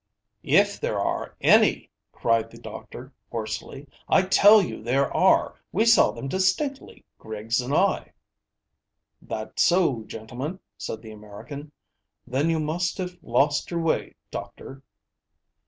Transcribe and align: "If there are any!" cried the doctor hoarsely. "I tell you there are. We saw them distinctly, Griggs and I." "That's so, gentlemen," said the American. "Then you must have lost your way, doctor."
"If 0.41 0.79
there 0.79 0.99
are 0.99 1.35
any!" 1.41 1.91
cried 2.11 2.49
the 2.49 2.57
doctor 2.57 3.13
hoarsely. 3.29 3.87
"I 4.09 4.23
tell 4.23 4.59
you 4.59 4.81
there 4.81 5.13
are. 5.15 5.59
We 5.71 5.85
saw 5.85 6.09
them 6.09 6.27
distinctly, 6.27 7.05
Griggs 7.19 7.61
and 7.61 7.71
I." 7.71 8.13
"That's 9.21 9.61
so, 9.61 10.01
gentlemen," 10.05 10.59
said 10.75 11.03
the 11.03 11.11
American. 11.11 11.71
"Then 12.25 12.49
you 12.49 12.59
must 12.59 12.97
have 12.97 13.15
lost 13.21 13.69
your 13.69 13.81
way, 13.81 14.15
doctor." 14.31 14.81